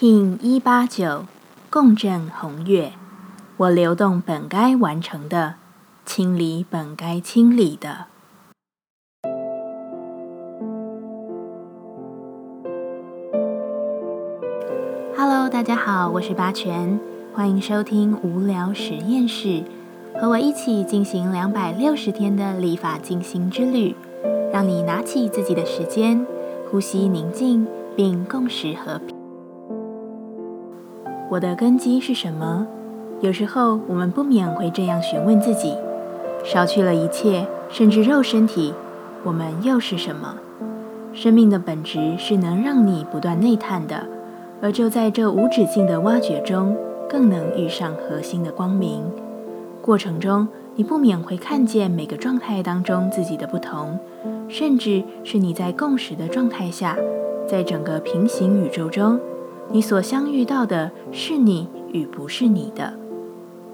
[0.00, 1.26] 听一八九，
[1.68, 2.92] 共振红月。
[3.58, 5.56] 我流动本该完成的，
[6.06, 8.06] 清理本该清理的。
[15.14, 16.98] Hello，大家好，我是八全，
[17.34, 19.62] 欢迎收听无聊实验室，
[20.18, 23.94] 和我一起进行两百六十天的立法进行之旅，
[24.50, 26.26] 让你拿起自己的时间，
[26.70, 29.19] 呼吸宁静，并共识和平。
[31.30, 32.66] 我的根基是什么？
[33.20, 35.76] 有时候我们不免会这样询问自己：
[36.44, 38.74] 少去了一切，甚至肉身体，
[39.22, 40.34] 我们又是什么？
[41.12, 44.08] 生命的本质是能让你不断内探的，
[44.60, 46.76] 而就在这无止境的挖掘中，
[47.08, 49.04] 更能遇上核心的光明。
[49.80, 53.96] 过程中，你不免会看见每个状态当中自己的不同，
[54.48, 56.96] 甚至是你在共识的状态下，
[57.46, 59.20] 在整个平行宇宙中。
[59.72, 62.94] 你所相遇到的是你与不是你的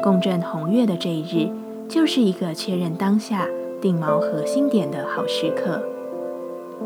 [0.00, 1.50] 共振红月的这一日，
[1.88, 3.46] 就是一个确认当下
[3.80, 5.82] 定锚核心点的好时刻，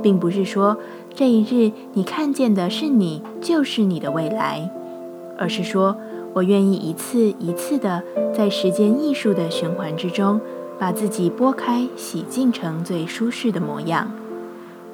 [0.03, 0.78] 并不是说
[1.15, 4.70] 这一日你看见的是你就是你的未来，
[5.39, 5.97] 而是说
[6.33, 8.03] 我愿意一次一次的
[8.34, 10.41] 在时间艺术的循环之中，
[10.78, 14.11] 把自己拨开洗净成最舒适的模样。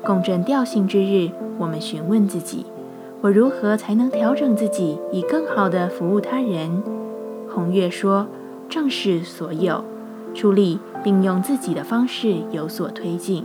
[0.03, 2.67] 共振调性之日，我们询问自己。
[3.23, 6.83] 我如何才能调整自己，以更好的服务他人？
[7.53, 8.27] 红月说
[8.67, 9.85] ：“正视所有，
[10.35, 13.45] 出力，并用自己的方式有所推进。”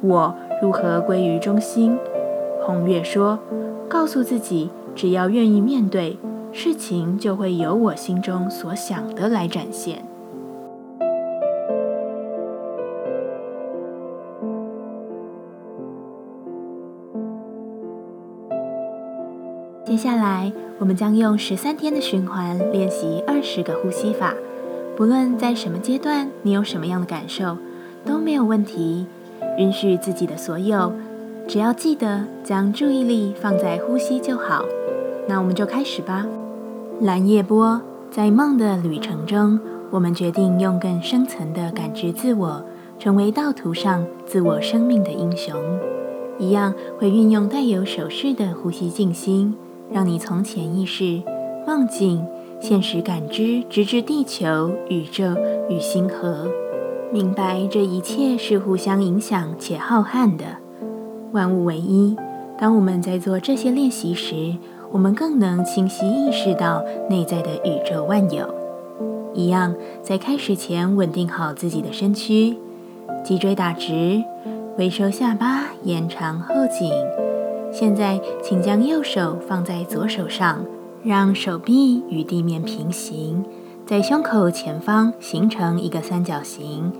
[0.00, 1.98] 我如何归于中心？
[2.62, 3.40] 红月说
[3.90, 6.16] ：“告诉自己，只要愿意面对，
[6.52, 10.04] 事情就会由我心中所想的来展现。”
[19.94, 24.34] 接下来，我们将用十三天的循环练习二十个呼吸法。
[24.96, 27.56] 不论在什么阶段，你有什么样的感受，
[28.04, 29.06] 都没有问题。
[29.56, 30.92] 允许自己的所有，
[31.46, 34.64] 只要记得将注意力放在呼吸就好。
[35.28, 36.26] 那我们就开始吧。
[37.00, 37.80] 蓝夜波，
[38.10, 39.60] 在梦的旅程中，
[39.92, 42.64] 我们决定用更深层的感知自我，
[42.98, 45.54] 成为道途上自我生命的英雄。
[46.40, 49.54] 一样会运用带有手势的呼吸静心。
[49.92, 51.22] 让你从潜意识、
[51.66, 52.26] 梦境、
[52.60, 55.24] 现实感知，直至地球、宇宙
[55.68, 56.48] 与星河，
[57.12, 60.44] 明白这一切是互相影响且浩瀚的，
[61.32, 62.16] 万物唯一。
[62.58, 64.56] 当我们在做这些练习时，
[64.92, 68.52] 我们更能清晰意识到内在的宇宙万有。
[69.34, 72.56] 一样，在开始前稳定好自己的身躯，
[73.24, 74.22] 脊椎打直，
[74.78, 77.23] 微收下巴，延长后颈。
[77.76, 80.64] 现在，请将右手放在左手上，
[81.02, 83.44] 让手臂与地面平行，
[83.84, 86.92] 在胸口前方形成一个三角形。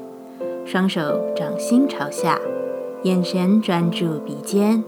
[0.65, 2.41] 双手掌心朝下，
[3.05, 4.83] 眼神专注鼻尖，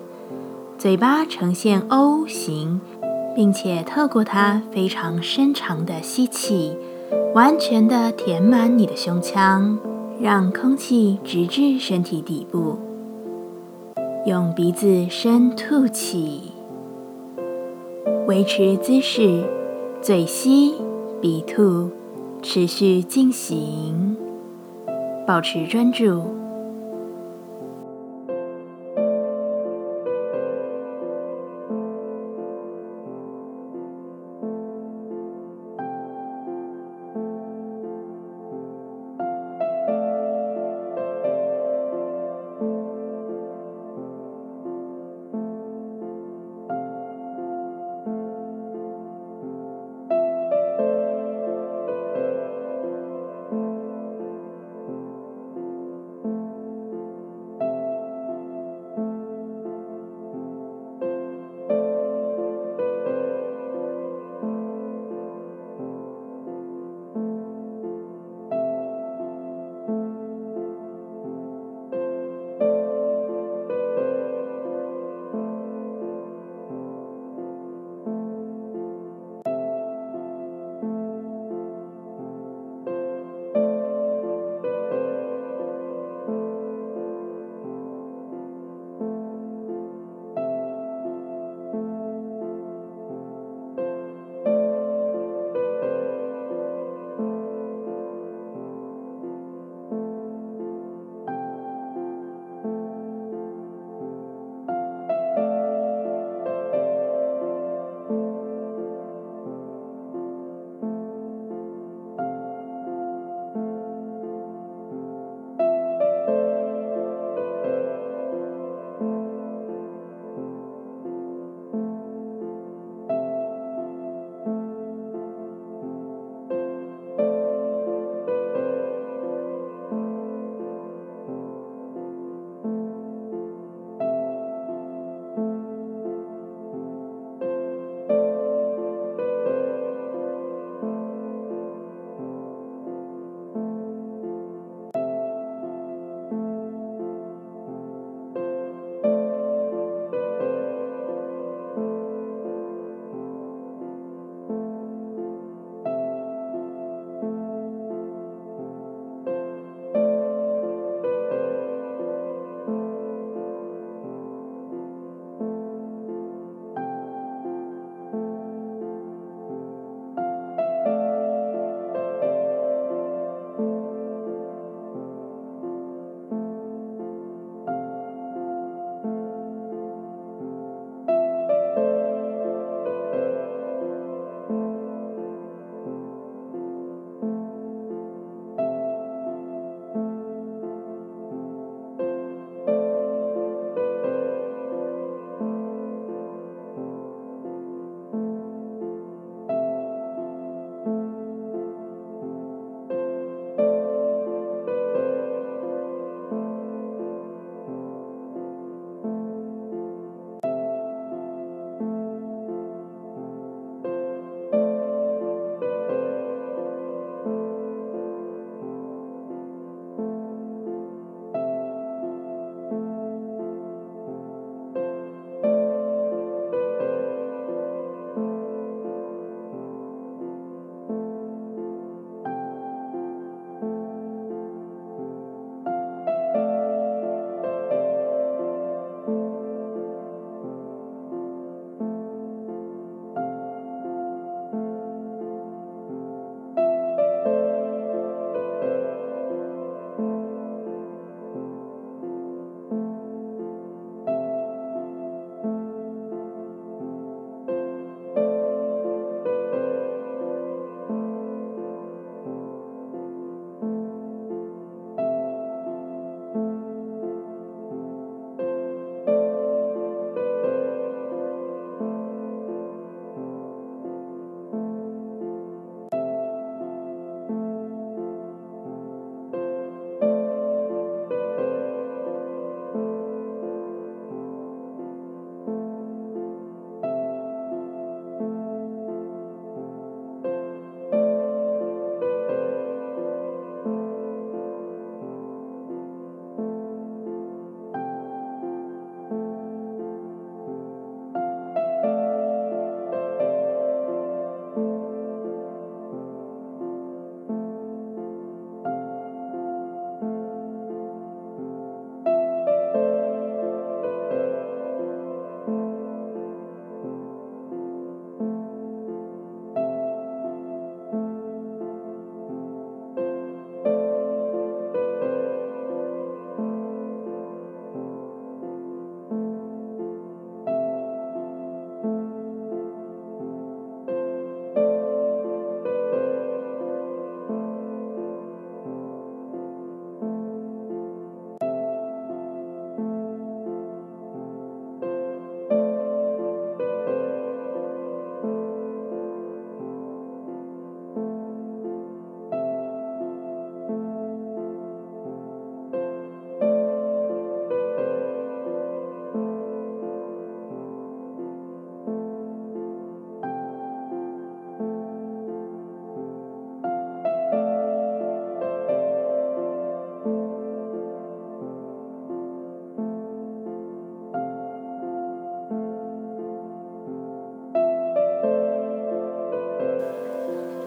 [0.76, 2.80] 嘴巴呈现 O 型，
[3.36, 6.76] 并且透过它非常深长的吸气，
[7.32, 9.78] 完全的填满你的胸腔，
[10.20, 12.76] 让空气直至身体底部。
[14.26, 16.50] 用鼻子深吐气，
[18.26, 19.44] 维持姿势，
[20.03, 20.75] 嘴吸
[21.20, 21.88] 鼻吐，
[22.42, 24.16] 持续进行，
[25.28, 26.25] 保持专注。